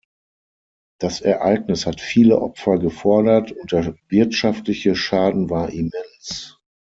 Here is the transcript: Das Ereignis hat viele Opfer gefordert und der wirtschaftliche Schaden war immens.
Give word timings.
Das 0.99 1.21
Ereignis 1.21 1.85
hat 1.85 2.01
viele 2.01 2.41
Opfer 2.41 2.79
gefordert 2.79 3.51
und 3.51 3.71
der 3.71 3.95
wirtschaftliche 4.09 4.95
Schaden 4.95 5.51
war 5.51 5.69
immens. 5.71 6.57